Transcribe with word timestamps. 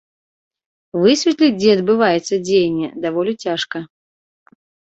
Высветліць, 1.03 1.59
дзе 1.61 1.69
адбываецца 1.79 2.35
дзеянне, 2.47 2.89
даволі 3.07 3.31
цяжка. 3.47 3.77